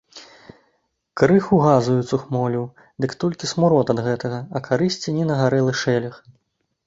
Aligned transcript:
Крыху 1.19 1.59
газаю 1.65 1.97
цухмоліў, 2.11 2.63
дык 3.05 3.11
толькі 3.23 3.51
смурод 3.53 3.87
ад 3.95 3.99
гэтага, 4.07 4.39
а 4.57 4.65
карысці 4.69 5.09
ні 5.19 5.23
на 5.33 5.39
гарэлы 5.45 5.73
шэлег. 5.83 6.13